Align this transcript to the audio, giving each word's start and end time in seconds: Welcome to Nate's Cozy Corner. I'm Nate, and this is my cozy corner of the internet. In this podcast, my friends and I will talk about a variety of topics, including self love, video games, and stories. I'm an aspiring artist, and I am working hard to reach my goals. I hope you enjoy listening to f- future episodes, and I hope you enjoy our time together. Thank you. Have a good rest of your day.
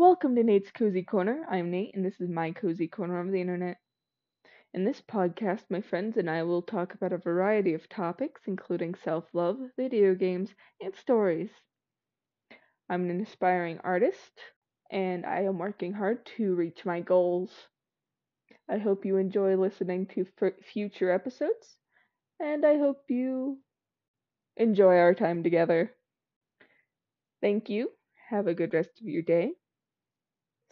Welcome 0.00 0.34
to 0.36 0.42
Nate's 0.42 0.70
Cozy 0.70 1.02
Corner. 1.02 1.44
I'm 1.50 1.70
Nate, 1.70 1.94
and 1.94 2.02
this 2.02 2.22
is 2.22 2.30
my 2.30 2.52
cozy 2.52 2.88
corner 2.88 3.20
of 3.20 3.30
the 3.30 3.40
internet. 3.42 3.76
In 4.72 4.84
this 4.84 5.02
podcast, 5.02 5.70
my 5.70 5.80
friends 5.82 6.16
and 6.16 6.30
I 6.30 6.42
will 6.42 6.62
talk 6.62 6.94
about 6.94 7.12
a 7.12 7.18
variety 7.18 7.74
of 7.74 7.88
topics, 7.88 8.42
including 8.46 8.94
self 8.94 9.26
love, 9.34 9.58
video 9.76 10.14
games, 10.14 10.54
and 10.80 10.96
stories. 10.96 11.50
I'm 12.90 13.08
an 13.08 13.22
aspiring 13.22 13.78
artist, 13.78 14.38
and 14.90 15.24
I 15.24 15.42
am 15.44 15.58
working 15.58 15.94
hard 15.94 16.26
to 16.36 16.54
reach 16.54 16.84
my 16.84 17.00
goals. 17.00 17.68
I 18.70 18.78
hope 18.78 19.04
you 19.04 19.18
enjoy 19.18 19.54
listening 19.56 20.06
to 20.14 20.26
f- 20.40 20.64
future 20.64 21.10
episodes, 21.10 21.76
and 22.40 22.66
I 22.66 22.78
hope 22.78 23.10
you 23.10 23.62
enjoy 24.56 24.98
our 24.98 25.14
time 25.14 25.42
together. 25.42 25.94
Thank 27.42 27.68
you. 27.68 27.92
Have 28.30 28.46
a 28.46 28.54
good 28.54 28.72
rest 28.72 28.98
of 29.02 29.06
your 29.06 29.20
day. 29.22 29.52